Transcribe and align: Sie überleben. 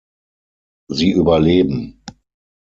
Sie 0.89 1.11
überleben. 1.11 2.01